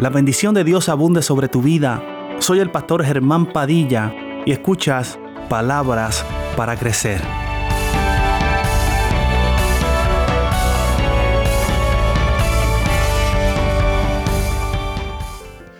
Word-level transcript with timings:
La 0.00 0.10
bendición 0.10 0.54
de 0.54 0.64
Dios 0.64 0.88
abunde 0.88 1.22
sobre 1.22 1.48
tu 1.48 1.62
vida. 1.62 2.02
Soy 2.40 2.58
el 2.58 2.70
pastor 2.70 3.04
Germán 3.04 3.52
Padilla 3.52 4.12
y 4.44 4.50
escuchas 4.50 5.20
palabras 5.48 6.24
para 6.56 6.76
crecer. 6.76 7.22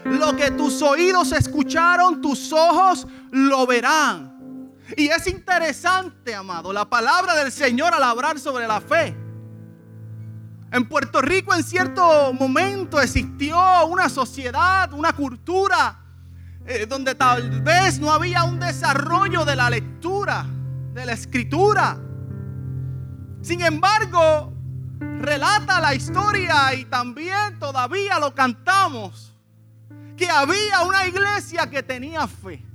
Lo 0.04 0.36
que 0.36 0.52
tus 0.52 0.80
oídos 0.80 1.32
escucharon, 1.32 2.22
tus 2.22 2.52
ojos 2.52 3.08
lo 3.32 3.66
verán. 3.66 4.72
Y 4.96 5.08
es 5.08 5.26
interesante, 5.26 6.36
amado, 6.36 6.72
la 6.72 6.88
palabra 6.88 7.34
del 7.34 7.50
Señor 7.50 7.92
al 7.92 8.04
hablar 8.04 8.38
sobre 8.38 8.68
la 8.68 8.80
fe. 8.80 9.23
En 10.74 10.88
Puerto 10.88 11.22
Rico 11.22 11.54
en 11.54 11.62
cierto 11.62 12.32
momento 12.32 13.00
existió 13.00 13.86
una 13.86 14.08
sociedad, 14.08 14.92
una 14.92 15.12
cultura, 15.12 16.00
eh, 16.66 16.84
donde 16.86 17.14
tal 17.14 17.62
vez 17.62 18.00
no 18.00 18.10
había 18.10 18.42
un 18.42 18.58
desarrollo 18.58 19.44
de 19.44 19.54
la 19.54 19.70
lectura, 19.70 20.44
de 20.92 21.06
la 21.06 21.12
escritura. 21.12 21.96
Sin 23.40 23.60
embargo, 23.60 24.52
relata 24.98 25.80
la 25.80 25.94
historia 25.94 26.74
y 26.74 26.86
también 26.86 27.56
todavía 27.60 28.18
lo 28.18 28.34
cantamos, 28.34 29.32
que 30.16 30.28
había 30.28 30.82
una 30.82 31.06
iglesia 31.06 31.70
que 31.70 31.84
tenía 31.84 32.26
fe, 32.26 32.66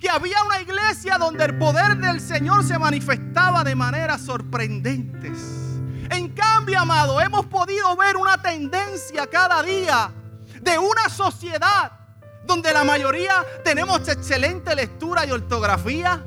que 0.00 0.10
había 0.10 0.42
una 0.42 0.60
iglesia 0.60 1.16
donde 1.16 1.44
el 1.44 1.56
poder 1.56 1.96
del 1.98 2.20
Señor 2.20 2.64
se 2.64 2.76
manifestaba 2.76 3.62
de 3.62 3.76
maneras 3.76 4.22
sorprendentes. 4.22 5.65
En 6.10 6.28
cambio, 6.30 6.80
amado, 6.80 7.20
hemos 7.20 7.46
podido 7.46 7.96
ver 7.96 8.16
una 8.16 8.40
tendencia 8.40 9.26
cada 9.26 9.62
día 9.62 10.12
de 10.60 10.78
una 10.78 11.08
sociedad 11.08 11.92
donde 12.44 12.72
la 12.72 12.84
mayoría 12.84 13.44
tenemos 13.64 14.08
excelente 14.08 14.74
lectura 14.74 15.26
y 15.26 15.32
ortografía, 15.32 16.24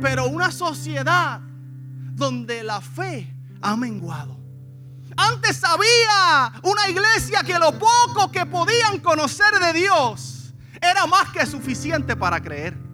pero 0.00 0.26
una 0.26 0.52
sociedad 0.52 1.40
donde 2.12 2.62
la 2.62 2.80
fe 2.80 3.34
ha 3.60 3.76
menguado. 3.76 4.38
Antes 5.16 5.64
había 5.64 6.52
una 6.62 6.88
iglesia 6.88 7.42
que 7.42 7.58
lo 7.58 7.72
poco 7.78 8.30
que 8.30 8.46
podían 8.46 9.00
conocer 9.00 9.58
de 9.58 9.72
Dios 9.72 10.54
era 10.80 11.06
más 11.06 11.30
que 11.30 11.44
suficiente 11.44 12.14
para 12.14 12.40
creer. 12.40 12.87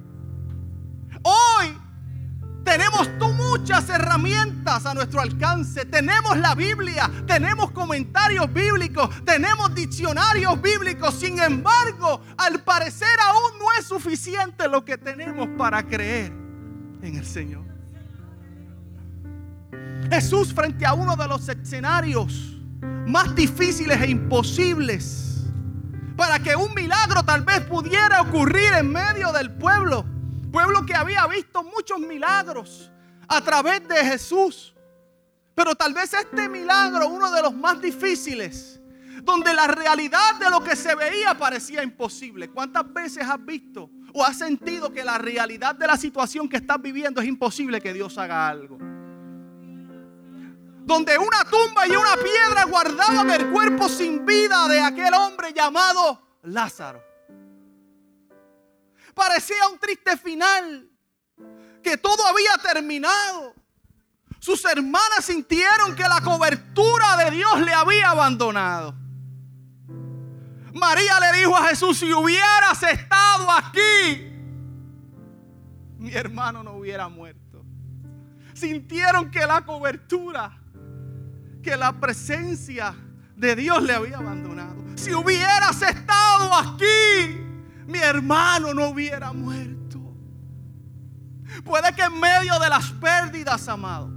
Tenemos 2.65 3.09
muchas 3.55 3.89
herramientas 3.89 4.85
a 4.87 4.95
nuestro 4.95 5.21
alcance. 5.21 5.85
Tenemos 5.85 6.37
la 6.39 6.55
Biblia, 6.55 7.11
tenemos 7.27 7.71
comentarios 7.71 8.53
bíblicos, 8.53 9.09
tenemos 9.25 9.75
diccionarios 9.75 10.61
bíblicos. 10.61 11.15
Sin 11.15 11.39
embargo, 11.39 12.21
al 12.37 12.63
parecer 12.63 13.17
aún 13.27 13.59
no 13.59 13.67
es 13.79 13.87
suficiente 13.87 14.69
lo 14.69 14.85
que 14.85 14.99
tenemos 14.99 15.49
para 15.57 15.83
creer 15.83 16.33
en 17.03 17.17
el 17.17 17.25
Señor. 17.25 17.65
Jesús 20.11 20.53
frente 20.53 20.85
a 20.85 20.95
uno 20.95 21.17
de 21.17 21.29
los 21.29 21.49
escenarios 21.49 22.61
más 23.07 23.35
difíciles 23.35 24.01
e 24.01 24.11
imposibles 24.11 25.45
para 26.17 26.39
que 26.39 26.55
un 26.55 26.73
milagro 26.75 27.23
tal 27.23 27.43
vez 27.43 27.61
pudiera 27.61 28.21
ocurrir 28.23 28.73
en 28.75 28.91
medio 28.91 29.33
del 29.33 29.51
pueblo 29.53 30.05
Pueblo 30.55 30.87
que 30.87 30.95
había 30.95 31.27
visto 31.27 31.65
muchos 31.65 31.99
milagros 31.99 32.89
a 33.27 33.41
través 33.41 33.89
de 33.89 33.97
Jesús. 33.97 34.73
Pero 35.53 35.75
tal 35.75 35.93
vez 35.93 36.15
este 36.15 36.49
milagro, 36.49 37.09
uno 37.09 37.29
de 37.33 37.43
los 37.43 37.53
más 37.53 37.81
difíciles, 37.83 38.81
donde 39.25 39.53
la 39.53 39.67
realidad 39.67 40.37
de 40.39 40.49
lo 40.51 40.63
que 40.63 40.77
se 40.77 40.95
veía 40.95 41.37
parecía 41.37 41.83
imposible. 41.83 42.51
¿Cuántas 42.51 42.93
veces 42.93 43.25
has 43.25 43.45
visto 43.45 43.91
o 44.13 44.25
has 44.25 44.39
sentido 44.39 44.93
que 44.93 45.03
la 45.03 45.19
realidad 45.19 45.75
de 45.75 45.89
la 45.89 45.97
situación 45.97 46.49
que 46.49 46.59
estás 46.59 46.81
viviendo 46.81 47.21
es 47.21 47.27
imposible 47.27 47.81
que 47.81 47.93
Dios 47.93 48.17
haga 48.17 48.47
algo? 48.47 48.79
Donde 50.85 51.19
una 51.19 51.43
tumba 51.51 51.89
y 51.89 51.97
una 51.97 52.15
piedra 52.15 52.65
guardaban 52.67 53.29
el 53.29 53.51
cuerpo 53.51 53.89
sin 53.89 54.25
vida 54.25 54.69
de 54.69 54.81
aquel 54.81 55.15
hombre 55.15 55.53
llamado 55.53 56.39
Lázaro. 56.45 57.14
Parecía 59.15 59.69
un 59.69 59.79
triste 59.79 60.17
final, 60.17 60.89
que 61.83 61.97
todo 61.97 62.27
había 62.27 62.57
terminado. 62.73 63.55
Sus 64.41 64.65
hermanas 64.65 65.25
sintieron 65.25 65.95
que 65.95 66.03
la 66.03 66.21
cobertura 66.21 67.17
de 67.17 67.31
Dios 67.31 67.61
le 67.61 67.73
había 67.73 68.11
abandonado. 68.11 68.95
María 70.75 71.19
le 71.21 71.39
dijo 71.39 71.57
a 71.57 71.69
Jesús, 71.69 71.99
si 71.99 72.13
hubieras 72.13 72.83
estado 72.83 73.51
aquí, 73.51 74.33
mi 75.99 76.13
hermano 76.13 76.63
no 76.63 76.73
hubiera 76.73 77.09
muerto. 77.09 77.65
Sintieron 78.53 79.31
que 79.31 79.47
la 79.47 79.65
cobertura, 79.65 80.59
que 81.63 81.77
la 81.77 81.93
presencia 81.93 82.95
de 83.37 83.57
Dios 83.57 83.83
le 83.83 83.95
había 83.95 84.19
abandonado. 84.19 84.83
Si 84.97 85.15
hubieras 85.15 85.81
estado 85.81 86.53
aquí, 86.55 87.44
mi 87.87 87.99
hermano 87.99 88.73
no 88.75 88.89
hubiera 88.89 89.33
muerto. 89.33 90.01
Puede 91.65 91.95
que 91.95 92.03
en 92.03 92.19
medio 92.19 92.59
de 92.59 92.69
las 92.69 92.91
pérdidas, 92.93 93.69
amado, 93.69 94.11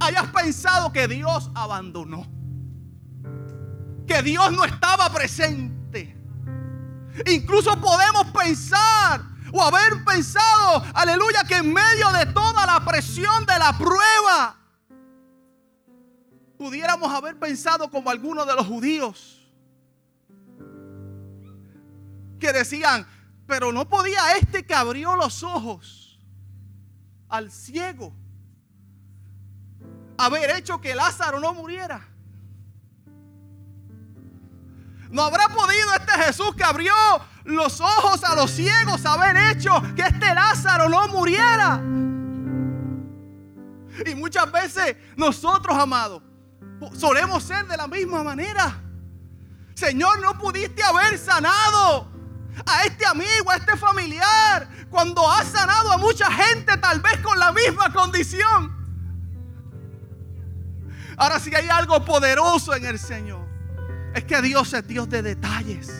hayas 0.00 0.26
pensado 0.28 0.92
que 0.92 1.08
Dios 1.08 1.50
abandonó. 1.54 2.26
Que 4.06 4.22
Dios 4.22 4.52
no 4.52 4.64
estaba 4.64 5.10
presente. 5.12 6.16
Incluso 7.26 7.78
podemos 7.80 8.26
pensar 8.26 9.22
o 9.52 9.62
haber 9.62 10.04
pensado, 10.04 10.84
aleluya, 10.94 11.42
que 11.46 11.56
en 11.56 11.72
medio 11.72 12.10
de 12.12 12.26
toda 12.26 12.66
la 12.66 12.84
presión 12.84 13.44
de 13.46 13.58
la 13.58 13.76
prueba, 13.76 14.56
pudiéramos 16.56 17.12
haber 17.12 17.38
pensado 17.38 17.90
como 17.90 18.10
algunos 18.10 18.46
de 18.46 18.54
los 18.54 18.66
judíos 18.66 19.37
que 22.38 22.52
decían, 22.52 23.06
pero 23.46 23.72
no 23.72 23.88
podía 23.88 24.36
este 24.36 24.64
que 24.64 24.74
abrió 24.74 25.16
los 25.16 25.42
ojos 25.42 26.18
al 27.28 27.50
ciego 27.50 28.14
haber 30.18 30.50
hecho 30.50 30.80
que 30.80 30.94
Lázaro 30.94 31.40
no 31.40 31.54
muriera. 31.54 32.06
No 35.10 35.22
habrá 35.22 35.48
podido 35.48 35.94
este 35.94 36.12
Jesús 36.24 36.54
que 36.54 36.64
abrió 36.64 36.92
los 37.44 37.80
ojos 37.80 38.22
a 38.24 38.34
los 38.34 38.50
ciegos 38.50 39.06
haber 39.06 39.36
hecho 39.50 39.70
que 39.96 40.02
este 40.02 40.34
Lázaro 40.34 40.88
no 40.88 41.08
muriera. 41.08 41.80
Y 44.06 44.14
muchas 44.14 44.50
veces 44.52 44.96
nosotros, 45.16 45.76
amados, 45.78 46.22
solemos 46.92 47.42
ser 47.42 47.66
de 47.66 47.76
la 47.76 47.86
misma 47.86 48.22
manera. 48.22 48.82
Señor, 49.74 50.20
no 50.20 50.36
pudiste 50.36 50.82
haber 50.82 51.16
sanado 51.18 52.17
a 52.66 52.84
este 52.84 53.06
amigo, 53.06 53.50
a 53.50 53.56
este 53.56 53.76
familiar, 53.76 54.68
cuando 54.90 55.30
has 55.30 55.48
sanado 55.48 55.92
a 55.92 55.98
mucha 55.98 56.30
gente 56.30 56.76
tal 56.78 57.00
vez 57.00 57.18
con 57.18 57.38
la 57.38 57.52
misma 57.52 57.92
condición. 57.92 58.76
Ahora 61.16 61.40
si 61.40 61.54
hay 61.54 61.68
algo 61.68 62.04
poderoso 62.04 62.74
en 62.74 62.84
el 62.84 62.98
Señor, 62.98 63.46
es 64.14 64.24
que 64.24 64.40
Dios 64.40 64.72
es 64.72 64.86
Dios 64.86 65.08
de 65.08 65.22
detalles. 65.22 65.92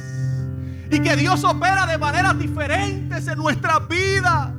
Y 0.91 1.01
que 1.01 1.17
Dios 1.17 1.45
opera 1.45 1.87
de 1.87 1.99
maneras 1.99 2.39
diferentes 2.39 3.27
en 3.27 3.37
nuestras 3.37 3.87
vidas. 3.89 4.51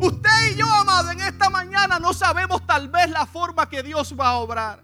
Usted 0.00 0.52
y 0.52 0.56
yo, 0.56 0.70
amado, 0.70 1.10
en 1.10 1.20
esta 1.20 1.48
mañana 1.48 1.98
no 1.98 2.12
sabemos 2.12 2.66
tal 2.66 2.88
vez 2.88 3.08
la 3.08 3.24
forma 3.24 3.68
que 3.68 3.82
Dios 3.82 4.14
va 4.18 4.28
a 4.28 4.34
obrar. 4.34 4.82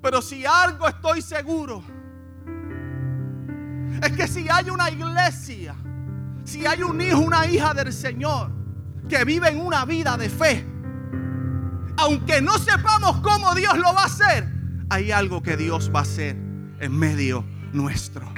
Pero 0.00 0.22
si 0.22 0.46
algo 0.46 0.88
estoy 0.88 1.20
seguro, 1.20 1.84
es 4.02 4.12
que 4.12 4.28
si 4.28 4.48
hay 4.48 4.70
una 4.70 4.90
iglesia, 4.90 5.74
si 6.44 6.66
hay 6.66 6.82
un 6.82 7.00
hijo, 7.00 7.18
una 7.18 7.46
hija 7.46 7.74
del 7.74 7.92
Señor 7.92 8.50
que 9.08 9.24
vive 9.24 9.48
en 9.48 9.60
una 9.60 9.84
vida 9.84 10.16
de 10.16 10.28
fe, 10.28 10.66
aunque 11.96 12.40
no 12.40 12.58
sepamos 12.58 13.20
cómo 13.20 13.54
Dios 13.54 13.76
lo 13.76 13.92
va 13.92 14.02
a 14.02 14.06
hacer, 14.06 14.48
hay 14.88 15.12
algo 15.12 15.42
que 15.42 15.56
Dios 15.56 15.90
va 15.94 16.00
a 16.00 16.02
hacer 16.02 16.36
en 16.80 16.98
medio 16.98 17.44
nuestro. 17.72 18.32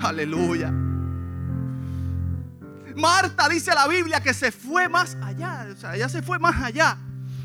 Aleluya. 0.00 0.72
Marta 2.96 3.48
dice 3.48 3.74
la 3.74 3.86
Biblia 3.88 4.20
que 4.20 4.34
se 4.34 4.52
fue 4.52 4.88
más 4.88 5.16
allá, 5.22 5.66
o 5.72 5.76
sea, 5.76 5.94
ella 5.96 6.08
se 6.08 6.22
fue 6.22 6.38
más 6.38 6.62
allá. 6.62 6.98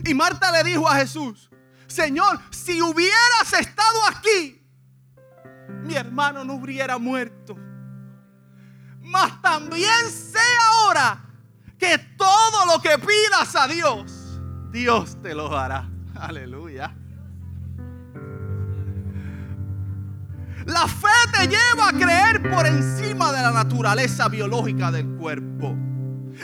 Y 0.05 0.13
Marta 0.13 0.51
le 0.51 0.63
dijo 0.63 0.87
a 0.87 0.95
Jesús, 0.95 1.49
Señor, 1.87 2.39
si 2.49 2.81
hubieras 2.81 3.53
estado 3.59 3.97
aquí, 4.09 4.56
mi 5.83 5.95
hermano 5.95 6.43
no 6.43 6.55
hubiera 6.55 6.97
muerto. 6.97 7.55
Mas 9.01 9.41
también 9.41 10.09
sé 10.09 10.39
ahora 10.71 11.23
que 11.77 11.97
todo 12.17 12.65
lo 12.65 12.81
que 12.81 12.97
pidas 12.97 13.55
a 13.55 13.67
Dios, 13.67 14.41
Dios 14.71 15.21
te 15.21 15.33
lo 15.33 15.49
dará. 15.49 15.89
Aleluya. 16.15 16.93
La 20.65 20.85
fe 20.85 21.07
te 21.31 21.47
lleva 21.47 21.87
a 21.87 21.93
creer 21.93 22.51
por 22.51 22.65
encima 22.65 23.31
de 23.31 23.41
la 23.41 23.51
naturaleza 23.51 24.27
biológica 24.27 24.91
del 24.91 25.07
cuerpo. 25.15 25.86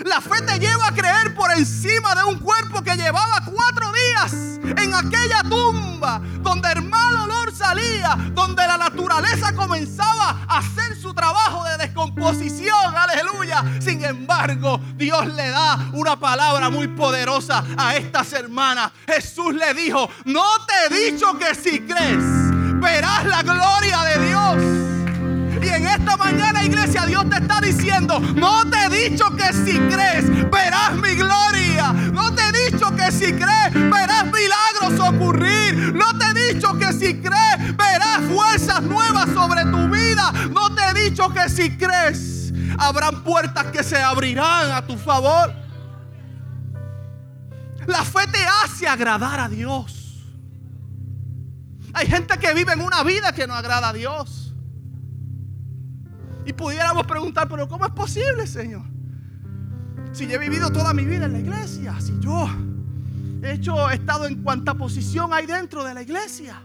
La 0.05 0.21
fe 0.21 0.41
te 0.41 0.59
lleva 0.59 0.87
a 0.87 0.93
creer 0.93 1.35
por 1.35 1.51
encima 1.51 2.15
de 2.15 2.23
un 2.23 2.39
cuerpo 2.39 2.81
que 2.81 2.95
llevaba 2.95 3.43
cuatro 3.45 3.91
días 3.93 4.33
en 4.77 4.93
aquella 4.93 5.43
tumba 5.43 6.21
donde 6.41 6.71
el 6.71 6.81
mal 6.83 7.15
olor 7.15 7.55
salía, 7.55 8.17
donde 8.33 8.65
la 8.65 8.77
naturaleza 8.77 9.53
comenzaba 9.53 10.45
a 10.47 10.57
hacer 10.57 10.99
su 10.99 11.13
trabajo 11.13 11.63
de 11.65 11.77
descomposición. 11.77 12.95
Aleluya. 12.95 13.63
Sin 13.79 14.03
embargo, 14.03 14.79
Dios 14.95 15.27
le 15.27 15.49
da 15.49 15.89
una 15.93 16.19
palabra 16.19 16.69
muy 16.69 16.87
poderosa 16.87 17.63
a 17.77 17.95
estas 17.95 18.33
hermanas. 18.33 18.91
Jesús 19.05 19.53
le 19.53 19.73
dijo, 19.73 20.09
no 20.25 20.43
te 20.65 20.95
he 20.95 21.11
dicho 21.11 21.37
que 21.37 21.55
si 21.55 21.81
crees, 21.81 22.23
verás 22.81 23.25
la 23.25 23.43
gloria 23.43 24.01
de 24.01 24.27
Dios. 24.27 24.92
Y 25.63 25.69
en 25.69 25.87
esta 25.87 26.17
mañana, 26.17 26.63
iglesia, 26.63 27.05
Dios 27.05 27.29
te 27.29 27.37
está 27.37 27.61
diciendo, 27.61 28.19
no 28.19 28.69
te 28.69 28.85
he 28.85 29.09
dicho 29.09 29.33
que 29.35 29.53
si 29.53 29.79
crees, 29.79 30.29
verás 30.51 30.93
mi 30.95 31.15
gloria. 31.15 31.93
No 32.11 32.33
te 32.35 32.41
he 32.41 32.69
dicho 32.69 32.93
que 32.95 33.11
si 33.11 33.31
crees, 33.31 33.73
verás 33.73 34.25
milagros 34.25 34.99
ocurrir. 34.99 35.93
No 35.95 36.17
te 36.17 36.25
he 36.25 36.53
dicho 36.53 36.77
que 36.77 36.91
si 36.91 37.15
crees, 37.21 37.77
verás 37.77 38.19
fuerzas 38.29 38.81
nuevas 38.81 39.29
sobre 39.33 39.63
tu 39.63 39.87
vida. 39.87 40.31
No 40.51 40.75
te 40.75 40.83
he 40.83 41.09
dicho 41.09 41.29
que 41.33 41.47
si 41.49 41.77
crees, 41.77 42.51
habrán 42.77 43.23
puertas 43.23 43.67
que 43.67 43.83
se 43.83 44.01
abrirán 44.01 44.71
a 44.71 44.85
tu 44.85 44.97
favor. 44.97 45.53
La 47.87 48.03
fe 48.03 48.27
te 48.27 48.45
hace 48.63 48.87
agradar 48.87 49.39
a 49.39 49.47
Dios. 49.47 50.21
Hay 51.93 52.07
gente 52.07 52.37
que 52.37 52.53
vive 52.53 52.73
en 52.73 52.81
una 52.81 53.03
vida 53.03 53.31
que 53.31 53.47
no 53.47 53.53
agrada 53.53 53.89
a 53.89 53.93
Dios. 53.93 54.52
Y 56.45 56.53
pudiéramos 56.53 57.05
preguntar, 57.05 57.47
pero 57.47 57.67
¿cómo 57.67 57.85
es 57.85 57.91
posible, 57.91 58.45
Señor? 58.47 58.83
Si 60.11 60.27
yo 60.27 60.35
he 60.35 60.37
vivido 60.37 60.71
toda 60.71 60.93
mi 60.93 61.05
vida 61.05 61.25
en 61.25 61.33
la 61.33 61.39
iglesia, 61.39 61.99
si 61.99 62.19
yo 62.19 62.47
he 63.41 63.53
hecho, 63.53 63.89
he 63.89 63.95
estado 63.95 64.27
en 64.27 64.43
cuanta 64.43 64.73
posición 64.73 65.33
hay 65.33 65.45
dentro 65.45 65.83
de 65.83 65.93
la 65.93 66.01
iglesia. 66.01 66.61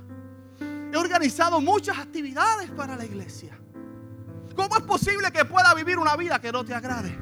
He 0.60 0.96
organizado 0.96 1.60
muchas 1.60 1.98
actividades 1.98 2.70
para 2.70 2.96
la 2.96 3.04
iglesia. 3.04 3.58
¿Cómo 4.54 4.76
es 4.76 4.82
posible 4.82 5.30
que 5.30 5.44
pueda 5.44 5.72
vivir 5.74 5.98
una 5.98 6.16
vida 6.16 6.40
que 6.40 6.50
no 6.50 6.64
te 6.64 6.74
agrade? 6.74 7.16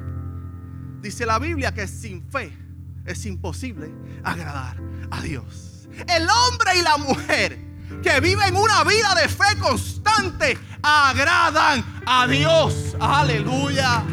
Dice 1.01 1.25
la 1.25 1.37
Biblia 1.37 1.73
que 1.73 1.87
sin 1.87 2.23
fe 2.29 2.57
es 3.05 3.25
imposible 3.25 3.91
agradar 4.23 4.81
a 5.11 5.21
Dios. 5.21 5.87
El 6.07 6.27
hombre 6.29 6.77
y 6.77 6.81
la 6.81 6.97
mujer 6.97 7.66
que 8.01 8.19
viven 8.19 8.55
una 8.55 8.83
vida 8.83 9.15
de 9.15 9.27
fe 9.27 9.57
constante 9.59 10.57
agradan 10.81 11.83
a 12.05 12.27
Dios. 12.27 12.95
Aleluya. 12.99 14.03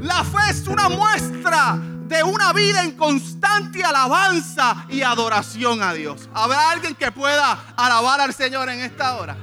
La 0.00 0.24
fe 0.24 0.50
es 0.50 0.66
una 0.66 0.88
muestra 0.88 1.78
de 2.06 2.22
una 2.22 2.52
vida 2.52 2.82
en 2.84 2.92
constante 2.92 3.84
alabanza 3.84 4.86
y 4.88 5.02
adoración 5.02 5.82
a 5.82 5.92
Dios. 5.92 6.28
¿Habrá 6.32 6.70
alguien 6.70 6.94
que 6.94 7.12
pueda 7.12 7.74
alabar 7.76 8.20
al 8.20 8.32
Señor 8.32 8.70
en 8.70 8.80
esta 8.80 9.16
hora? 9.16 9.36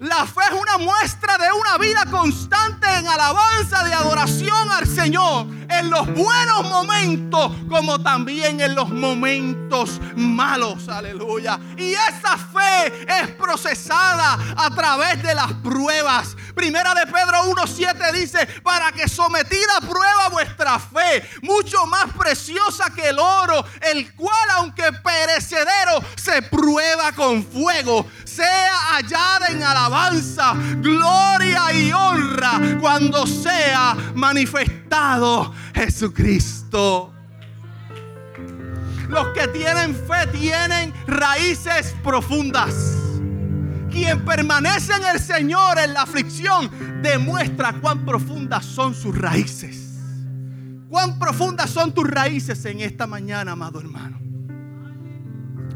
La 0.00 0.24
fe 0.24 0.40
es 0.50 0.58
una 0.58 0.78
muestra 0.78 1.36
de 1.36 1.52
una 1.52 1.76
vida 1.76 2.06
constante 2.10 2.88
en 2.96 3.06
alabanza 3.06 3.84
de 3.84 3.92
adoración 3.92 4.72
al 4.72 4.86
Señor 4.86 5.46
en 5.70 5.90
los 5.90 6.06
buenos 6.14 6.62
momentos 6.64 7.52
como 7.68 8.00
también 8.00 8.60
en 8.62 8.74
los 8.74 8.88
momentos 8.88 10.00
malos. 10.16 10.88
Aleluya. 10.88 11.60
Y 11.76 11.92
esa 11.92 12.36
fe 12.36 13.04
es 13.06 13.28
procesada 13.32 14.38
a 14.56 14.74
través 14.74 15.22
de 15.22 15.34
las 15.34 15.52
pruebas. 15.54 16.36
Primera 16.54 16.94
de 16.94 17.06
Pedro 17.06 17.44
1.7 17.54 18.12
dice, 18.12 18.46
para 18.62 18.92
que 18.92 19.08
sometida 19.08 19.76
a 19.76 19.80
prueba 19.80 20.28
vuestra 20.30 20.78
fe, 20.78 21.28
mucho 21.42 21.86
más 21.86 22.06
preciosa 22.18 22.90
que 22.94 23.08
el 23.10 23.18
oro, 23.18 23.64
el 23.82 24.14
cual 24.14 24.50
aunque 24.56 24.92
perecedero 24.92 26.02
se 26.30 26.42
prueba 26.42 27.12
con 27.12 27.44
fuego, 27.44 28.06
sea 28.24 28.72
hallada 28.92 29.48
en 29.48 29.62
alabanza, 29.62 30.54
gloria 30.76 31.72
y 31.72 31.92
honra 31.92 32.78
cuando 32.80 33.26
sea 33.26 33.96
manifestado 34.14 35.52
Jesucristo. 35.74 37.12
Los 39.08 39.28
que 39.28 39.48
tienen 39.48 39.94
fe 39.94 40.26
tienen 40.30 40.94
raíces 41.06 41.96
profundas. 42.04 42.74
Quien 43.90 44.24
permanece 44.24 44.92
en 44.94 45.04
el 45.04 45.18
Señor 45.18 45.80
en 45.80 45.94
la 45.94 46.02
aflicción 46.02 47.02
demuestra 47.02 47.72
cuán 47.80 48.04
profundas 48.04 48.64
son 48.64 48.94
sus 48.94 49.18
raíces. 49.18 49.98
Cuán 50.88 51.18
profundas 51.18 51.70
son 51.70 51.92
tus 51.92 52.06
raíces 52.08 52.64
en 52.66 52.80
esta 52.80 53.08
mañana, 53.08 53.52
amado 53.52 53.80
hermano. 53.80 54.29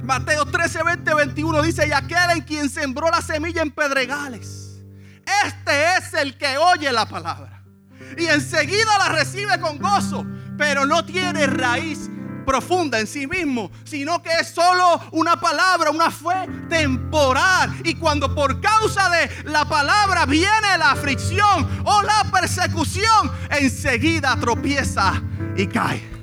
Mateo 0.05 0.45
13, 0.45 0.83
20, 0.83 1.15
21 1.15 1.63
dice, 1.63 1.89
y 1.89 1.93
aquel 1.93 2.31
en 2.33 2.41
quien 2.43 2.69
sembró 2.69 3.11
la 3.11 3.23
semilla 3.23 3.63
en 3.63 3.71
pedregales, 3.71 4.83
este 5.47 5.97
es 5.97 6.15
el 6.15 6.37
que 6.37 6.59
oye 6.59 6.93
la 6.93 7.07
palabra. 7.07 7.63
Y 8.19 8.27
enseguida 8.27 8.99
la 8.99 9.09
recibe 9.09 9.59
con 9.61 9.79
gozo, 9.79 10.27
pero 10.59 10.85
no 10.85 11.05
tiene 11.05 11.47
raíz 11.47 12.11
profunda 12.45 13.01
en 13.01 13.07
sí 13.07 13.27
mismo, 13.27 13.71
sino 13.85 14.23
que 14.23 14.31
es 14.41 14.49
solo 14.49 15.01
una 15.13 15.41
palabra, 15.41 15.91
una 15.91 16.11
fe 16.11 16.47
temporal. 16.69 17.75
Y 17.85 17.95
cuando 17.95 18.35
por 18.35 18.61
causa 18.61 19.09
de 19.09 19.31
la 19.45 19.65
palabra 19.65 20.27
viene 20.27 20.79
la 20.79 20.93
aflicción 20.93 21.83
o 21.85 22.03
la 22.03 22.31
persecución, 22.31 23.33
enseguida 23.51 24.37
tropieza 24.39 25.23
y 25.57 25.67
cae. 25.67 26.14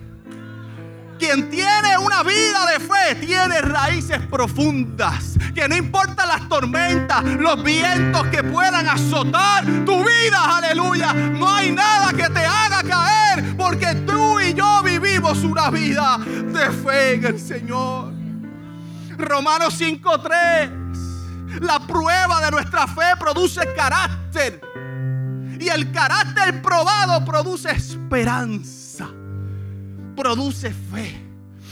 Quien 1.21 1.51
tiene 1.51 2.00
una 2.00 2.23
vida 2.23 2.65
de 2.65 2.79
fe 2.79 3.13
tiene 3.23 3.62
raíces 3.62 4.19
profundas. 4.25 5.38
Que 5.53 5.68
no 5.69 5.77
importa 5.77 6.25
las 6.25 6.50
tormentas, 6.50 7.23
los 7.23 7.63
vientos 7.63 8.25
que 8.29 8.44
puedan 8.44 8.89
azotar 8.89 9.63
tu 9.85 10.03
vida, 10.03 10.57
aleluya. 10.57 11.13
No 11.13 11.47
hay 11.47 11.73
nada 11.73 12.12
que 12.12 12.27
te 12.27 12.44
haga 12.44 12.81
caer 12.81 13.56
porque 13.56 13.94
tú 14.07 14.39
y 14.39 14.56
yo 14.56 14.81
vivimos 14.81 15.44
una 15.44 15.69
vida 15.69 16.18
de 16.18 16.71
fe 16.71 17.13
en 17.13 17.25
el 17.25 17.39
Señor. 17.39 18.12
Romanos 19.15 19.75
5:3. 19.77 20.71
La 21.62 21.81
prueba 21.81 22.41
de 22.43 22.50
nuestra 22.50 22.88
fe 22.88 23.15
produce 23.19 23.62
carácter. 23.75 24.60
Y 25.60 25.69
el 25.69 25.91
carácter 25.91 26.63
probado 26.63 27.24
produce 27.24 27.69
esperanza 27.69 28.80
produce 30.22 30.70
fe. 30.70 31.20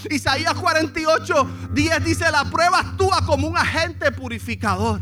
Isaías 0.09 0.55
48, 0.55 1.69
10 1.71 2.03
dice, 2.03 2.31
la 2.31 2.45
prueba 2.45 2.79
actúa 2.79 3.23
como 3.23 3.47
un 3.47 3.55
agente 3.55 4.11
purificador. 4.11 5.01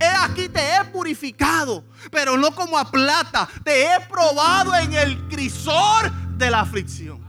He 0.00 0.06
aquí 0.24 0.48
te 0.48 0.60
he 0.60 0.84
purificado, 0.86 1.84
pero 2.10 2.38
no 2.38 2.52
como 2.52 2.78
a 2.78 2.90
plata. 2.90 3.46
Te 3.62 3.84
he 3.84 4.00
probado 4.08 4.74
en 4.76 4.94
el 4.94 5.28
crisor 5.28 6.10
de 6.38 6.50
la 6.50 6.60
aflicción. 6.60 7.20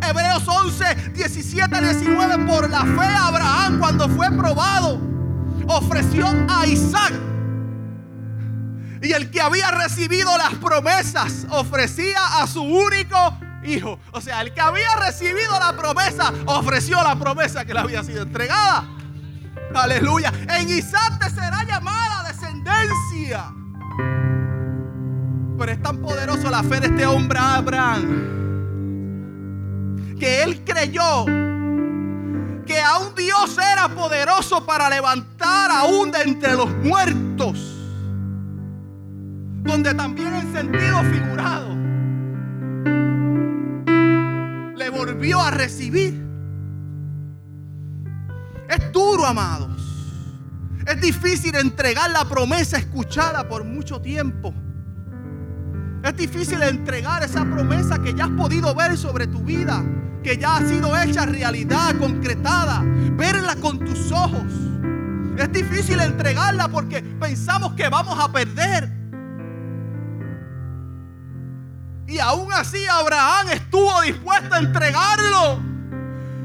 Hebreos 0.00 0.48
11, 0.48 1.10
17, 1.12 1.80
19. 1.80 2.46
Por 2.46 2.70
la 2.70 2.80
fe 2.80 3.14
Abraham 3.14 3.78
cuando 3.78 4.08
fue 4.08 4.30
probado 4.30 4.98
ofreció 5.68 6.26
a 6.48 6.66
Isaac 6.66 7.12
y 9.04 9.12
el 9.12 9.30
que 9.30 9.40
había 9.40 9.70
recibido 9.70 10.36
las 10.38 10.54
promesas 10.54 11.46
ofrecía 11.50 12.40
a 12.40 12.46
su 12.46 12.62
único 12.62 13.16
hijo. 13.62 13.98
O 14.12 14.20
sea, 14.20 14.40
el 14.40 14.54
que 14.54 14.60
había 14.60 14.94
recibido 14.96 15.58
la 15.58 15.76
promesa 15.76 16.32
ofreció 16.46 17.02
la 17.02 17.14
promesa 17.16 17.64
que 17.64 17.74
le 17.74 17.80
había 17.80 18.02
sido 18.02 18.22
entregada. 18.22 18.86
Aleluya. 19.74 20.32
En 20.48 20.70
Isaac 20.70 21.18
te 21.20 21.30
será 21.30 21.64
llamada 21.64 22.28
descendencia. 22.28 23.52
Pero 25.58 25.72
es 25.72 25.82
tan 25.82 25.98
poderoso 25.98 26.50
la 26.50 26.62
fe 26.62 26.80
de 26.80 26.86
este 26.86 27.06
hombre 27.06 27.38
Abraham 27.38 28.32
que 30.18 30.42
él 30.42 30.64
creyó 30.64 31.26
que 32.64 32.80
aún 32.80 33.14
Dios 33.14 33.58
era 33.58 33.88
poderoso 33.88 34.64
para 34.64 34.88
levantar 34.88 35.70
aún 35.70 36.10
de 36.10 36.22
entre 36.22 36.54
los 36.54 36.70
muertos 36.76 37.83
donde 39.64 39.94
también 39.94 40.34
en 40.34 40.52
sentido 40.52 41.02
figurado 41.04 41.74
le 44.76 44.90
volvió 44.90 45.40
a 45.40 45.50
recibir. 45.50 46.22
Es 48.68 48.92
duro, 48.92 49.26
amados. 49.26 49.70
Es 50.86 51.00
difícil 51.00 51.54
entregar 51.56 52.10
la 52.10 52.24
promesa 52.26 52.76
escuchada 52.76 53.48
por 53.48 53.64
mucho 53.64 54.00
tiempo. 54.00 54.54
Es 56.02 56.14
difícil 56.16 56.62
entregar 56.62 57.22
esa 57.22 57.44
promesa 57.44 57.98
que 58.02 58.12
ya 58.12 58.24
has 58.24 58.30
podido 58.32 58.74
ver 58.74 58.98
sobre 58.98 59.26
tu 59.26 59.42
vida, 59.42 59.82
que 60.22 60.36
ya 60.36 60.56
ha 60.56 60.68
sido 60.68 60.94
hecha 61.00 61.24
realidad, 61.24 61.96
concretada. 61.98 62.82
Verla 63.16 63.56
con 63.56 63.78
tus 63.78 64.12
difícil 65.52 66.00
entregarla 66.00 66.68
porque 66.68 67.00
pensamos 67.00 67.72
que 67.72 67.88
vamos 67.88 68.18
a 68.22 68.30
perder. 68.30 69.03
Y 72.14 72.20
aún 72.20 72.52
así 72.52 72.86
Abraham 72.86 73.48
estuvo 73.48 74.00
dispuesto 74.02 74.54
a 74.54 74.58
entregarlo. 74.58 75.58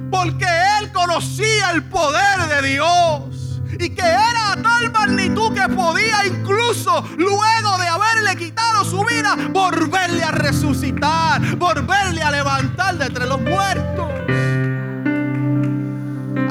Porque 0.10 0.48
él 0.80 0.92
conocía 0.92 1.70
el 1.70 1.84
poder 1.84 2.48
de 2.48 2.70
Dios. 2.70 3.62
Y 3.80 3.92
que 3.92 4.02
era 4.02 4.54
a 4.54 4.56
tal 4.56 4.92
magnitud 4.92 5.54
que 5.54 5.70
podía 5.70 6.26
incluso 6.26 7.08
luego 7.18 7.78
de 7.78 7.88
haberle 7.88 8.36
quitado 8.36 8.84
su 8.84 9.06
vida, 9.06 9.36
volverle 9.52 10.24
a 10.24 10.32
resucitar, 10.32 11.40
volverle 11.58 12.24
a 12.24 12.32
levantar 12.32 12.98
de 12.98 13.06
entre 13.06 13.28
los 13.28 13.40
muertos. 13.40 14.08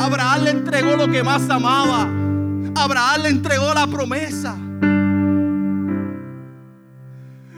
Abraham 0.01 0.45
le 0.45 0.51
entregó 0.53 0.95
lo 0.95 1.11
que 1.11 1.25
más 1.25 1.51
amaba. 1.51 2.03
Abraham 2.77 3.23
le 3.23 3.29
entregó 3.31 3.75
la 3.75 3.89
promesa. 3.89 4.55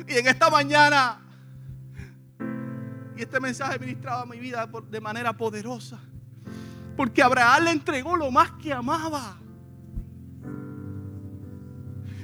Y 0.08 0.18
en 0.18 0.26
esta 0.26 0.48
mañana, 0.48 1.18
y 3.20 3.24
este 3.24 3.38
mensaje 3.38 3.78
ministraba 3.78 4.24
mi 4.24 4.38
vida 4.38 4.66
de 4.90 4.98
manera 4.98 5.34
poderosa, 5.34 5.98
porque 6.96 7.22
Abraham 7.22 7.64
le 7.64 7.70
entregó 7.72 8.16
lo 8.16 8.30
más 8.30 8.50
que 8.52 8.72
amaba. 8.72 9.36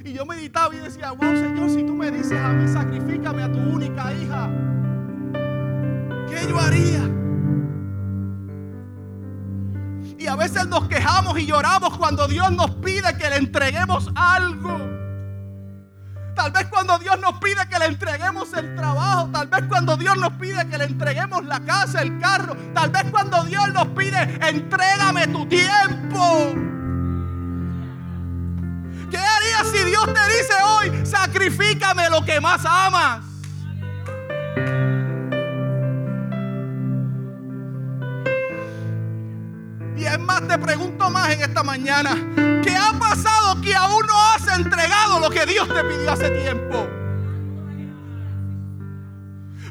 Y 0.03 0.13
yo 0.13 0.25
meditaba 0.25 0.73
y 0.73 0.79
decía, 0.79 1.11
wow 1.11 1.35
Señor, 1.35 1.69
si 1.69 1.83
tú 1.83 1.93
me 1.93 2.09
dices 2.09 2.39
a 2.41 2.49
mí, 2.49 2.67
sacrifícame 2.67 3.43
a 3.43 3.51
tu 3.51 3.59
única 3.59 4.11
hija, 4.11 4.49
¿qué 6.27 6.47
yo 6.49 6.59
haría? 6.59 7.03
Y 10.17 10.25
a 10.25 10.35
veces 10.35 10.65
nos 10.65 10.87
quejamos 10.87 11.37
y 11.37 11.45
lloramos 11.45 11.95
cuando 11.95 12.27
Dios 12.27 12.51
nos 12.53 12.71
pide 12.71 13.15
que 13.19 13.29
le 13.29 13.35
entreguemos 13.35 14.09
algo. 14.15 14.96
Tal 16.37 16.51
vez 16.51 16.67
cuando 16.67 16.99
Dios 16.99 17.19
nos 17.19 17.39
pide 17.39 17.67
que 17.67 17.79
le 17.79 17.85
entreguemos 17.85 18.53
el 18.53 18.75
trabajo. 18.75 19.29
Tal 19.33 19.47
vez 19.47 19.63
cuando 19.67 19.97
Dios 19.97 20.15
nos 20.17 20.33
pide 20.33 20.67
que 20.69 20.77
le 20.77 20.85
entreguemos 20.85 21.43
la 21.45 21.59
casa, 21.59 22.01
el 22.01 22.19
carro. 22.19 22.55
Tal 22.73 22.91
vez 22.91 23.05
cuando 23.11 23.43
Dios 23.43 23.67
nos 23.73 23.87
pide, 23.87 24.21
entrégame 24.47 25.27
tu 25.27 25.45
tiempo. 25.47 26.53
¿Qué 29.09 29.17
harías 29.17 29.67
si 29.71 29.83
Dios 29.83 30.05
te 30.05 30.37
dice 30.37 30.53
hoy, 30.63 31.05
sacrifícame 31.05 32.09
lo 32.09 32.23
que 32.23 32.39
más 32.39 32.63
amas? 32.65 33.27
es 40.07 40.19
más, 40.19 40.47
te 40.47 40.57
pregunto 40.57 41.09
más 41.09 41.29
en 41.31 41.41
esta 41.41 41.63
mañana. 41.63 42.56
¿Qué 42.97 43.05
ha 43.05 43.09
pasado 43.09 43.61
que 43.61 43.75
aún 43.75 44.05
no 44.07 44.13
has 44.33 44.57
entregado 44.57 45.19
lo 45.19 45.29
que 45.29 45.45
Dios 45.45 45.67
te 45.67 45.83
pidió 45.83 46.11
hace 46.11 46.29
tiempo? 46.31 46.87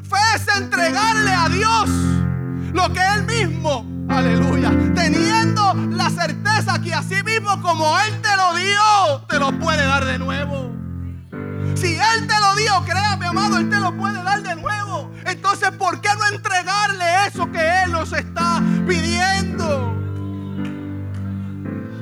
Fe 0.03 0.35
es 0.35 0.57
entregarle 0.57 1.31
a 1.31 1.49
Dios 1.49 1.89
lo 2.73 2.93
que 2.93 3.01
Él 3.15 3.25
mismo, 3.25 3.85
aleluya, 4.09 4.71
teniendo 4.95 5.73
la 5.89 6.09
certeza 6.09 6.79
que 6.81 6.93
así 6.93 7.21
mismo 7.23 7.61
como 7.61 7.99
Él 7.99 8.21
te 8.21 8.35
lo 8.37 8.55
dio, 8.55 9.25
te 9.27 9.39
lo 9.39 9.59
puede 9.59 9.85
dar 9.85 10.05
de 10.05 10.19
nuevo. 10.19 10.71
Si 11.75 11.95
Él 11.95 12.27
te 12.27 12.39
lo 12.39 12.55
dio, 12.55 12.81
créame, 12.85 13.25
amado, 13.25 13.57
Él 13.57 13.69
te 13.69 13.77
lo 13.77 13.95
puede 13.97 14.23
dar 14.23 14.41
de 14.41 14.55
nuevo. 14.55 15.11
Entonces, 15.25 15.71
¿por 15.71 15.99
qué 15.99 16.09
no 16.17 16.27
entregarle 16.33 17.27
eso 17.27 17.51
que 17.51 17.83
Él 17.83 17.91
nos 17.91 18.13
está 18.13 18.61
pidiendo? 18.87 19.36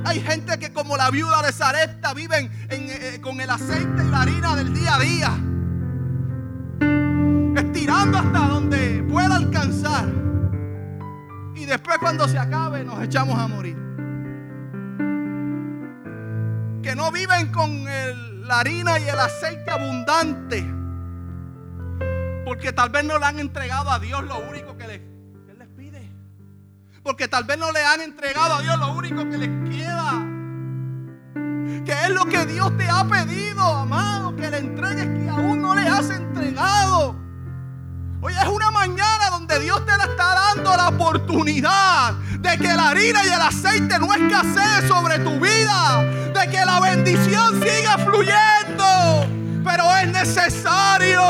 Hay 0.05 0.21
gente 0.21 0.59
que 0.59 0.71
como 0.71 0.95
la 0.97 1.09
viuda 1.09 1.41
de 1.41 1.51
Zarepta 1.51 2.13
viven 2.13 2.51
eh, 2.69 3.19
con 3.21 3.41
el 3.41 3.49
aceite 3.49 4.03
y 4.05 4.09
la 4.11 4.21
harina 4.21 4.55
del 4.55 4.71
día 4.71 4.95
a 4.95 4.99
día. 4.99 5.31
Estirando 7.55 8.19
hasta 8.19 8.39
donde 8.47 9.03
pueda 9.09 9.35
alcanzar. 9.35 10.05
Y 11.55 11.65
después 11.65 11.97
cuando 11.97 12.27
se 12.27 12.37
acabe 12.37 12.83
nos 12.83 13.03
echamos 13.03 13.39
a 13.39 13.47
morir. 13.47 13.75
Que 16.83 16.95
no 16.95 17.11
viven 17.11 17.51
con 17.51 17.85
la 17.85 18.59
harina 18.59 18.99
y 18.99 19.07
el 19.07 19.19
aceite 19.19 19.71
abundante. 19.71 20.63
Porque 22.45 22.71
tal 22.73 22.91
vez 22.91 23.03
no 23.05 23.17
le 23.17 23.25
han 23.25 23.39
entregado 23.39 23.89
a 23.89 23.97
Dios 23.97 24.23
lo 24.23 24.37
único 24.47 24.77
que 24.77 24.87
les 24.87 25.14
porque 27.05 27.27
tal 27.27 27.43
vez 27.43 27.59
no 27.59 27.71
le 27.71 27.85
han 27.85 28.01
entregado 28.01 28.55
a 28.55 28.61
Dios 28.63 28.79
lo 28.79 28.93
único 28.93 29.29
que 29.29 29.37
les 29.37 29.49
queda. 29.69 30.25
Que 31.85 31.91
es 31.91 32.09
lo 32.09 32.25
que 32.25 32.47
Dios 32.47 32.75
te 32.77 32.89
ha 32.89 33.05
pedido, 33.05 33.61
amado, 33.61 34.35
que 34.35 34.49
le 34.49 34.57
entregues 34.57 35.05
que 35.05 35.29
aún 35.29 35.61
no 35.61 35.75
le 35.75 35.87
has 35.87 36.09
entregado. 36.09 37.15
Hoy 38.21 38.33
es 38.33 38.47
una 38.47 38.71
mañana 38.71 39.29
donde 39.29 39.59
Dios 39.59 39.85
te 39.85 39.91
está 39.91 40.33
dando 40.33 40.75
la 40.75 40.89
oportunidad 40.89 42.13
de 42.39 42.57
que 42.57 42.73
la 42.73 42.89
harina 42.89 43.23
y 43.23 43.27
el 43.27 43.41
aceite 43.41 43.99
no 43.99 44.11
escasee 44.11 44.87
sobre 44.87 45.19
tu 45.19 45.39
vida, 45.39 46.01
de 46.33 46.49
que 46.49 46.65
la 46.65 46.79
bendición 46.79 47.61
siga 47.61 47.99
fluyendo. 47.99 49.27
Pero 49.63 49.95
es 49.97 50.07
necesario, 50.07 51.21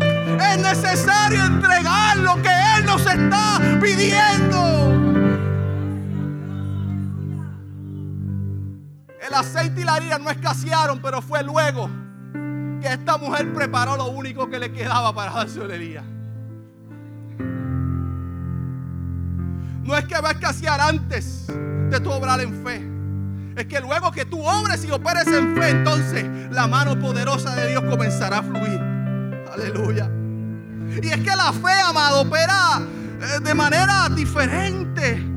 es 0.00 0.58
necesario 0.58 1.44
entregar 1.44 2.18
lo 2.18 2.40
que 2.40 2.50
Él 2.76 2.86
nos 2.86 3.04
está 3.04 3.58
pidiendo. 3.82 5.03
El 9.34 9.40
aceite 9.40 9.80
y 9.80 9.84
la 9.84 9.94
harina 9.94 10.16
no 10.16 10.30
escasearon, 10.30 11.02
pero 11.02 11.20
fue 11.20 11.42
luego 11.42 11.90
que 12.80 12.86
esta 12.86 13.18
mujer 13.18 13.52
preparó 13.52 13.96
lo 13.96 14.06
único 14.06 14.48
que 14.48 14.60
le 14.60 14.70
quedaba 14.70 15.12
para 15.12 15.32
dar 15.32 15.48
su 15.48 15.60
alegría. 15.60 16.04
No 19.82 19.96
es 19.96 20.04
que 20.04 20.20
va 20.20 20.28
a 20.28 20.32
escasear 20.34 20.80
antes 20.80 21.48
de 21.48 21.98
tu 21.98 22.12
obrar 22.12 22.42
en 22.42 22.64
fe. 22.64 22.88
Es 23.60 23.66
que 23.66 23.80
luego 23.80 24.12
que 24.12 24.24
tú 24.24 24.40
obres 24.40 24.84
y 24.84 24.92
operes 24.92 25.26
en 25.26 25.56
fe, 25.56 25.70
entonces 25.70 26.24
la 26.52 26.68
mano 26.68 26.96
poderosa 26.96 27.56
de 27.56 27.70
Dios 27.70 27.82
comenzará 27.90 28.38
a 28.38 28.42
fluir. 28.44 28.80
Aleluya. 29.52 30.08
Y 31.02 31.08
es 31.08 31.18
que 31.18 31.36
la 31.36 31.52
fe, 31.52 31.80
amado, 31.84 32.20
opera 32.20 32.80
eh, 33.20 33.40
de 33.42 33.52
manera 33.52 34.08
diferente. 34.10 35.33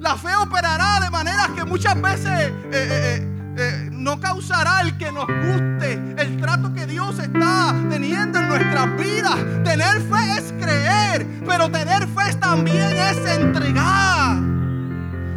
La 0.00 0.16
fe 0.16 0.34
operará 0.34 0.98
de 1.00 1.10
manera 1.10 1.50
que 1.54 1.62
muchas 1.62 2.00
veces 2.00 2.26
eh, 2.26 2.52
eh, 2.72 3.28
eh, 3.58 3.88
no 3.92 4.18
causará 4.18 4.80
el 4.80 4.96
que 4.96 5.12
nos 5.12 5.26
guste 5.26 5.92
el 6.16 6.40
trato 6.40 6.72
que 6.72 6.86
Dios 6.86 7.18
está 7.18 7.74
teniendo 7.90 8.38
en 8.38 8.48
nuestras 8.48 8.96
vidas. 8.96 9.36
Tener 9.62 10.00
fe 10.00 10.38
es 10.38 10.54
creer, 10.58 11.26
pero 11.46 11.70
tener 11.70 12.08
fe 12.08 12.34
también 12.40 12.96
es 12.96 13.18
entregar. 13.26 14.38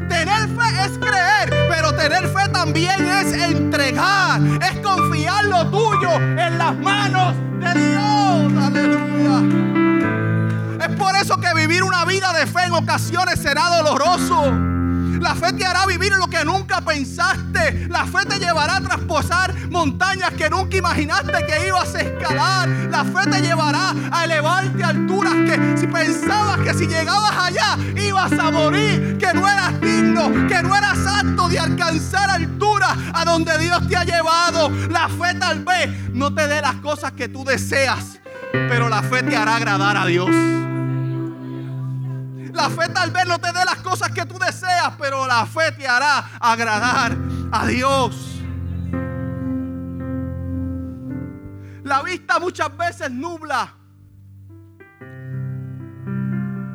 Tener 0.08 0.48
fe 0.48 0.86
es 0.86 0.98
creer, 0.98 1.67
pero 1.67 1.93
tener 1.93 2.25
fe 2.29 2.48
también 2.53 3.05
es 3.05 3.34
entregar. 3.34 4.39
Es 4.62 4.79
confiar 4.79 5.43
lo 5.43 5.70
tuyo 5.72 6.10
en 6.15 6.58
las 6.58 6.74
manos 6.77 7.34
vida 12.24 12.39
de 12.39 12.48
fe 12.48 12.63
en 12.65 12.74
ocasiones 12.74 13.39
será 13.39 13.77
doloroso. 13.77 14.51
La 15.20 15.36
fe 15.36 15.53
te 15.53 15.65
hará 15.65 15.86
vivir 15.86 16.13
lo 16.13 16.27
que 16.27 16.44
nunca 16.46 16.80
pensaste. 16.82 17.88
La 17.89 18.06
fe 18.06 18.25
te 18.27 18.39
llevará 18.39 18.77
a 18.77 18.82
trasposar 18.82 19.53
montañas 19.70 20.32
que 20.32 20.50
nunca 20.50 20.77
imaginaste 20.77 21.34
que 21.46 21.68
ibas 21.68 21.94
a 21.96 22.01
escalar. 22.01 22.68
La 22.68 23.03
fe 23.03 23.30
te 23.30 23.42
llevará 23.42 23.94
a 24.12 24.24
elevarte 24.25 24.84
a 24.84 24.89
alturas 24.89 25.34
que 25.34 25.77
si 25.77 25.88
pensabas 25.88 26.60
que 26.60 26.74
si 26.74 26.88
llegabas 26.88 27.34
allá 27.36 27.77
ibas 27.96 28.32
a 28.32 28.51
morir, 28.51 29.18
que 29.18 29.34
no 29.34 29.48
eras 29.48 29.82
digno, 29.82 30.48
que 30.48 30.63
no 30.63 30.75
eras 30.75 31.00
apto 31.06 31.50
de 31.50 31.60
alcanzar 31.60 32.30
alturas 32.30 32.98
a 33.13 33.25
donde 33.25 33.58
Dios 33.58 33.88
te 33.88 33.98
ha 33.98 34.03
llevado. 34.06 34.70
La 34.89 35.10
fe 35.10 35.36
tal 35.39 35.63
vez 35.63 35.89
no 36.13 36.34
te 36.34 36.48
dé 36.48 36.62
las 36.62 36.75
cosas 36.75 37.12
que 37.13 37.27
tú 37.27 37.44
deseas, 37.44 38.20
pero 38.51 38.88
la 38.88 39.03
fe 39.03 39.24
te 39.24 39.36
hará 39.36 39.58
agradar 39.58 39.98
a 39.98 40.06
Dios. 40.06 40.62
La 42.53 42.69
fe 42.69 42.88
tal 42.93 43.10
vez 43.12 43.25
no 43.27 43.39
te 43.39 43.48
dé 43.48 43.65
las 43.65 43.77
cosas 43.77 44.12
que 44.12 44.25
tú 44.25 44.38
deseas, 44.38 44.93
pero 45.00 45.25
la 45.25 45.45
fe 45.45 45.72
te 45.72 45.88
hará 45.88 46.19
agradar 46.39 47.17
a 47.51 47.65
Dios. 47.65 48.41
La 51.83 52.01
vista 52.03 52.39
muchas 52.39 52.75
veces 52.77 53.12
nubla. 53.12 53.74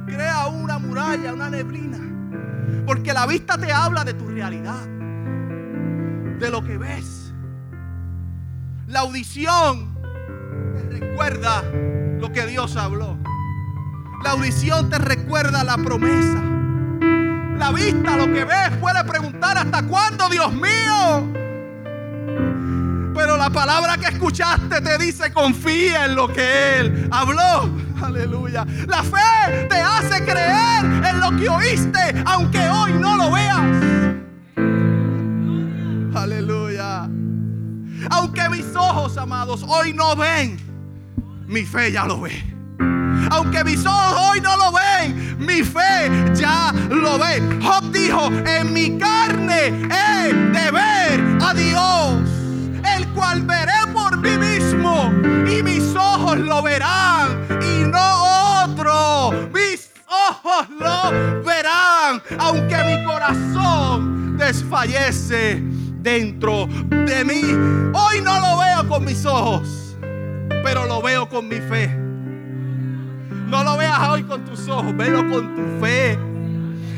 Crea 0.06 0.46
una 0.48 0.78
muralla, 0.78 1.32
una 1.32 1.48
neblina. 1.48 1.98
Porque 2.84 3.12
la 3.12 3.26
vista 3.26 3.56
te 3.56 3.72
habla 3.72 4.04
de 4.04 4.14
tu 4.14 4.26
realidad. 4.26 4.84
De 6.38 6.50
lo 6.50 6.62
que 6.62 6.76
ves. 6.76 7.32
La 8.88 9.00
audición 9.00 9.94
te 10.74 10.98
recuerda 10.98 11.62
lo 12.18 12.32
que 12.32 12.46
Dios 12.46 12.76
habló. 12.76 13.16
La 14.24 14.30
audición 14.32 14.90
te 14.90 14.98
recuerda 14.98 15.62
la 15.62 15.76
promesa. 15.76 16.42
La 17.56 17.70
vista, 17.72 18.16
lo 18.16 18.26
que 18.26 18.44
ves, 18.44 18.70
puede 18.80 19.02
preguntar 19.04 19.58
¿hasta 19.58 19.82
cuándo, 19.86 20.28
Dios 20.28 20.52
mío? 20.52 21.32
Pero 23.14 23.36
la 23.36 23.50
palabra 23.50 23.96
que 23.96 24.06
escuchaste 24.06 24.80
te 24.80 24.98
dice, 24.98 25.32
confía 25.32 26.06
en 26.06 26.14
lo 26.14 26.28
que 26.32 26.78
Él 26.78 27.08
habló. 27.10 27.68
Aleluya. 28.02 28.64
La 28.86 29.02
fe 29.02 29.66
te 29.68 29.76
hace 29.76 30.24
creer 30.24 30.84
en 30.84 31.20
lo 31.20 31.36
que 31.36 31.48
oíste, 31.48 32.22
aunque 32.26 32.68
hoy 32.68 32.92
no 32.94 33.16
lo 33.16 33.32
veas. 33.32 33.60
Aleluya. 36.14 37.08
Aunque 38.10 38.48
mis 38.50 38.66
ojos, 38.76 39.16
amados, 39.16 39.64
hoy 39.66 39.92
no 39.92 40.14
ven, 40.14 40.58
mi 41.46 41.64
fe 41.64 41.90
ya 41.92 42.04
lo 42.04 42.20
ve. 42.20 42.57
Aunque 43.30 43.64
mis 43.64 43.84
ojos 43.84 44.30
hoy 44.30 44.40
no 44.40 44.56
lo 44.56 44.72
ven, 44.72 45.36
mi 45.38 45.62
fe 45.62 46.10
ya 46.34 46.72
lo 46.90 47.18
ve. 47.18 47.42
Job 47.62 47.90
dijo, 47.92 48.26
en 48.46 48.72
mi 48.72 48.98
carne 48.98 49.66
he 49.66 50.32
de 50.32 50.70
ver 50.70 51.38
a 51.40 51.54
Dios, 51.54 52.22
el 52.96 53.08
cual 53.14 53.42
veré 53.42 53.86
por 53.92 54.16
mí 54.18 54.36
mismo 54.36 55.12
y 55.50 55.62
mis 55.62 55.94
ojos 55.94 56.38
lo 56.38 56.62
verán 56.62 57.46
y 57.62 57.84
no 57.84 58.64
otro. 58.64 59.32
Mis 59.52 59.90
ojos 60.06 60.68
lo 60.78 61.42
verán, 61.42 62.22
aunque 62.38 62.76
mi 62.84 63.04
corazón 63.04 64.36
desfallece 64.38 65.62
dentro 66.00 66.66
de 66.66 67.24
mí. 67.24 67.42
Hoy 67.92 68.20
no 68.22 68.40
lo 68.40 68.58
veo 68.58 68.88
con 68.88 69.04
mis 69.04 69.24
ojos, 69.26 69.96
pero 70.64 70.86
lo 70.86 71.02
veo 71.02 71.28
con 71.28 71.48
mi 71.48 71.56
fe. 71.56 72.07
No 73.48 73.64
lo 73.64 73.78
veas 73.78 73.98
hoy 74.10 74.24
con 74.24 74.44
tus 74.44 74.68
ojos, 74.68 74.94
velo 74.94 75.26
con 75.26 75.56
tu 75.56 75.80
fe. 75.80 76.18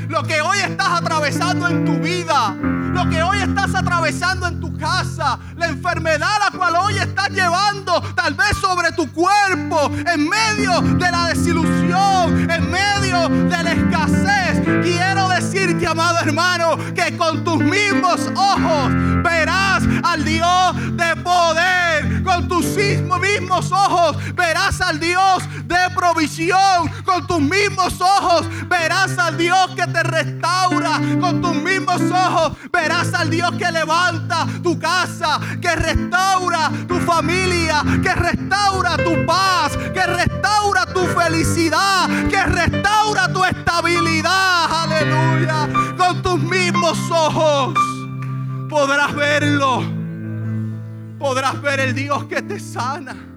Lo 0.09 0.25
que 0.25 0.40
hoy 0.40 0.59
estás 0.59 1.00
atravesando 1.00 1.69
en 1.69 1.85
tu 1.85 1.97
vida, 2.00 2.57
lo 2.61 3.09
que 3.09 3.23
hoy 3.23 3.38
estás 3.38 3.73
atravesando 3.73 4.49
en 4.49 4.59
tu 4.59 4.76
casa, 4.76 5.38
la 5.57 5.69
enfermedad 5.69 6.28
a 6.28 6.50
la 6.50 6.59
cual 6.59 6.75
hoy 6.75 6.97
estás 6.97 7.28
llevando, 7.30 8.02
tal 8.16 8.35
vez 8.35 8.57
sobre 8.61 8.90
tu 8.90 9.12
cuerpo, 9.12 9.92
en 10.12 10.28
medio 10.28 10.80
de 10.80 11.11
la 11.12 11.26
desilusión, 11.26 12.50
en 12.50 12.69
medio 12.69 13.28
de 13.28 13.62
la 13.62 13.73
escasez. 13.73 14.61
Quiero 14.83 15.28
decirte, 15.28 15.87
amado 15.87 16.19
hermano, 16.19 16.76
que 16.97 17.16
con 17.16 17.45
tus 17.45 17.59
mismos 17.59 18.28
ojos 18.35 18.92
verás 19.23 19.85
al 20.02 20.25
Dios 20.25 20.97
de 20.97 21.14
poder. 21.23 22.25
Con 22.25 22.49
tus 22.49 22.64
mismos 23.21 23.71
ojos 23.73 24.16
verás 24.35 24.80
al 24.80 24.99
Dios 24.99 25.42
de 25.64 25.89
provisión. 26.11 26.90
Con 27.05 27.26
tus 27.26 27.40
mismos 27.40 28.00
ojos 28.00 28.47
verás 28.69 29.17
al 29.19 29.37
Dios 29.37 29.71
que 29.76 29.87
te 29.87 30.02
restaura. 30.02 31.00
Con 31.21 31.40
tus 31.40 31.55
mismos 31.55 32.00
ojos 32.11 32.57
verás 32.73 33.12
al 33.14 33.31
Dios 33.31 33.50
que 33.52 33.71
levanta 33.71 34.47
tu 34.62 34.79
casa, 34.79 35.40
que 35.61 35.75
restaura 35.75 36.71
tu 36.88 36.99
familia, 37.00 37.83
que 38.02 38.14
restaura 38.14 38.97
tu 38.97 39.25
paz, 39.26 39.76
que 39.76 40.07
restaura 40.07 40.87
tu 40.87 41.00
felicidad, 41.07 42.09
que 42.29 42.45
restaura 42.45 43.33
tu 43.33 43.45
estabilidad. 43.45 44.85
Aleluya. 44.85 45.69
Con 45.97 46.23
tus 46.23 46.40
mismos 46.40 46.99
ojos 47.11 47.75
podrás 48.69 49.14
verlo. 49.14 49.83
Podrás 51.19 51.61
ver 51.61 51.81
el 51.81 51.95
Dios 51.95 52.25
que 52.25 52.40
te 52.40 52.59
sana. 52.59 53.29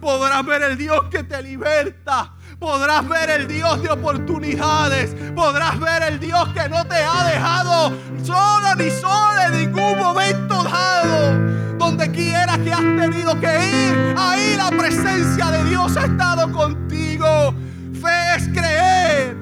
Podrás 0.00 0.44
ver 0.44 0.62
el 0.62 0.76
Dios 0.76 1.04
que 1.10 1.22
te 1.22 1.42
liberta. 1.42 2.32
Podrás 2.58 3.08
ver 3.08 3.30
el 3.30 3.48
Dios 3.48 3.82
de 3.82 3.90
oportunidades. 3.90 5.14
Podrás 5.34 5.78
ver 5.78 6.02
el 6.02 6.18
Dios 6.18 6.48
que 6.48 6.68
no 6.68 6.84
te 6.86 6.96
ha 6.96 7.24
dejado 7.24 7.92
solo 8.22 8.74
ni 8.76 8.90
solo 8.90 9.40
en 9.46 9.58
ningún 9.58 9.98
momento 9.98 10.62
dado. 10.64 11.78
Donde 11.78 12.10
quiera 12.10 12.58
que 12.58 12.72
has 12.72 12.80
tenido 12.80 13.38
que 13.38 13.46
ir, 13.46 14.14
ahí 14.18 14.56
la 14.56 14.70
presencia 14.70 15.46
de 15.50 15.64
Dios 15.64 15.96
ha 15.96 16.06
estado 16.06 16.50
contigo. 16.50 17.54
Fe 18.00 18.36
es 18.36 18.48
creer. 18.48 19.36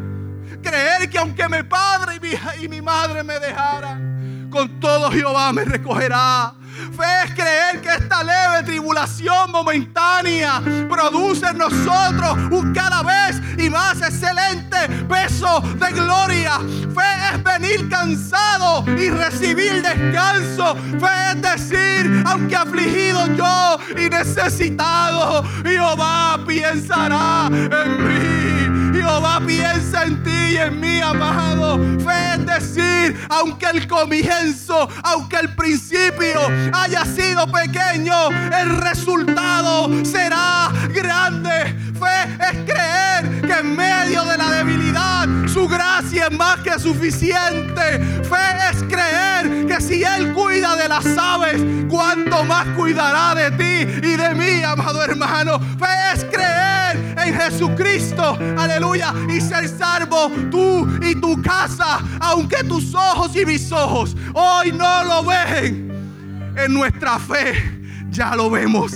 Creer 0.62 1.08
que 1.08 1.18
aunque 1.18 1.48
mi 1.48 1.62
padre 1.62 2.16
y 2.16 2.20
mi, 2.20 2.64
y 2.64 2.68
mi 2.68 2.82
madre 2.82 3.22
me 3.22 3.38
dejaran, 3.38 4.48
con 4.50 4.80
todo 4.80 5.10
Jehová 5.10 5.52
me 5.52 5.64
recogerá. 5.64 6.54
Fe 6.96 7.04
es 7.24 7.34
creer 7.34 7.80
que 7.80 7.88
esta 7.88 8.22
leve 8.22 8.64
tribulación 8.64 9.50
momentánea 9.50 10.60
produce 10.88 11.46
en 11.46 11.58
nosotros 11.58 12.38
un 12.50 12.72
cada 12.72 13.02
vez 13.02 13.40
y 13.58 13.70
más 13.70 14.00
excelente 14.00 14.76
peso 15.08 15.60
de 15.60 15.92
gloria. 15.92 16.58
Fe 16.58 17.34
es 17.34 17.42
venir 17.42 17.88
cansado 17.88 18.84
y 18.98 19.10
recibir 19.10 19.82
descanso. 19.82 20.76
Fe 20.98 21.32
es 21.32 21.42
decir, 21.42 22.24
aunque 22.26 22.56
afligido 22.56 23.26
yo 23.34 23.78
y 23.96 24.08
necesitado, 24.08 25.44
Jehová 25.64 26.38
pensará 26.46 27.48
en 27.50 28.04
mí. 28.04 28.63
Jehová 29.04 29.38
piensa 29.46 30.04
en 30.04 30.22
ti 30.22 30.30
y 30.52 30.56
en 30.56 30.80
mí, 30.80 31.00
amado. 31.00 31.78
Fe 32.00 32.34
es 32.34 32.46
decir, 32.46 33.26
aunque 33.28 33.66
el 33.66 33.86
comienzo, 33.86 34.88
aunque 35.02 35.36
el 35.36 35.54
principio 35.54 36.40
haya 36.72 37.04
sido 37.04 37.46
pequeño, 37.46 38.30
el 38.30 38.76
resultado 38.78 39.90
será 40.06 40.70
grande. 40.88 41.76
Fe 42.00 42.22
es 42.48 42.72
creer 42.72 43.42
que 43.42 43.52
en 43.52 43.76
medio 43.76 44.24
de 44.24 44.38
la 44.38 44.50
debilidad 44.50 45.28
su 45.52 45.68
gracia 45.68 46.28
es 46.28 46.38
más 46.38 46.60
que 46.60 46.78
suficiente. 46.78 48.00
Fe 48.24 48.70
es 48.70 48.82
creer 48.84 49.66
que 49.66 49.80
si 49.82 50.02
Él 50.02 50.32
cuida 50.32 50.76
de 50.76 50.88
las 50.88 51.06
aves, 51.18 51.60
cuánto 51.90 52.42
más 52.44 52.66
cuidará 52.68 53.34
de 53.34 53.50
ti 53.50 54.06
y 54.06 54.16
de 54.16 54.34
mí, 54.34 54.62
amado 54.62 55.04
hermano. 55.04 55.60
Fe 55.78 56.14
es 56.14 56.24
creer 56.24 56.63
Jesucristo, 57.34 58.38
aleluya, 58.56 59.12
y 59.28 59.40
ser 59.40 59.68
salvo 59.68 60.30
tú 60.50 60.88
y 61.02 61.14
tu 61.14 61.40
casa, 61.42 62.00
aunque 62.20 62.64
tus 62.64 62.94
ojos 62.94 63.34
y 63.36 63.44
mis 63.44 63.70
ojos 63.72 64.16
hoy 64.34 64.72
no 64.72 65.04
lo 65.04 65.24
ven 65.24 65.92
en 66.56 66.72
nuestra 66.72 67.18
fe 67.18 67.74
ya 68.14 68.36
lo 68.36 68.48
vemos. 68.48 68.92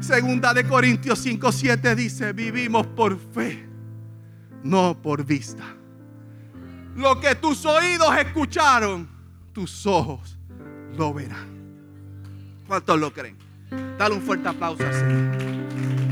Segunda 0.00 0.52
de 0.54 0.66
Corintios 0.66 1.24
5:7 1.24 1.94
dice, 1.94 2.32
vivimos 2.32 2.86
por 2.86 3.18
fe, 3.18 3.66
no 4.62 4.96
por 5.00 5.24
vista. 5.24 5.64
Lo 6.94 7.18
que 7.18 7.34
tus 7.34 7.64
oídos 7.64 8.16
escucharon, 8.16 9.08
tus 9.52 9.86
ojos 9.86 10.38
lo 10.96 11.12
verán. 11.12 11.56
¿Cuántos 12.66 12.98
lo 13.00 13.12
creen? 13.12 13.36
Dale 13.98 14.14
un 14.14 14.22
fuerte 14.22 14.48
aplauso 14.48 14.84
así. 14.86 16.05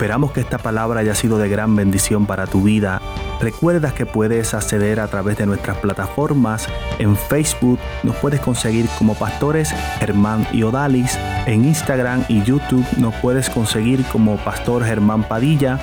Esperamos 0.00 0.32
que 0.32 0.40
esta 0.40 0.56
palabra 0.56 1.00
haya 1.00 1.14
sido 1.14 1.36
de 1.36 1.50
gran 1.50 1.76
bendición 1.76 2.24
para 2.24 2.46
tu 2.46 2.62
vida 2.62 3.02
Recuerda 3.40 3.94
que 3.94 4.04
puedes 4.04 4.52
acceder 4.52 5.00
a 5.00 5.08
través 5.08 5.38
de 5.38 5.46
nuestras 5.46 5.78
plataformas. 5.78 6.68
En 6.98 7.16
Facebook 7.16 7.78
nos 8.02 8.16
puedes 8.16 8.38
conseguir 8.40 8.86
como 8.98 9.14
pastores 9.14 9.74
Germán 9.98 10.46
y 10.52 10.62
Odalis. 10.62 11.18
En 11.46 11.64
Instagram 11.64 12.24
y 12.28 12.42
YouTube 12.42 12.84
nos 12.98 13.14
puedes 13.14 13.48
conseguir 13.48 14.04
como 14.12 14.36
Pastor 14.36 14.84
Germán 14.84 15.22
Padilla. 15.24 15.78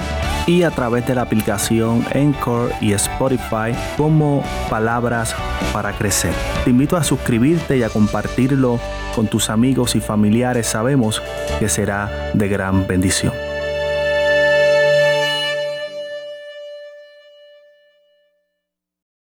Y 0.46 0.64
a 0.64 0.72
través 0.72 1.08
de 1.08 1.16
la 1.16 1.24
aplicación 1.24 2.06
Encore 2.12 2.72
y 2.80 2.94
Spotify 2.94 3.74
como 3.98 4.44
Palabras 4.70 5.36
para 5.74 5.94
Crecer. 5.94 6.34
Te 6.64 6.70
invito 6.70 6.96
a 6.96 7.04
suscribirte 7.04 7.78
y 7.78 7.84
a 7.84 7.90
compartirlo 7.90 8.80
con 9.16 9.28
tus 9.28 9.50
amigos 9.50 9.96
y 9.96 10.00
familiares. 10.00 10.68
Sabemos 10.68 11.22
que 11.60 11.68
será 11.68 12.32
de 12.34 12.48
gran 12.48 12.88
bendición. 12.88 13.47